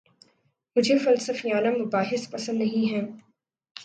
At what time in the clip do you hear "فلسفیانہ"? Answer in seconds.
0.97-1.69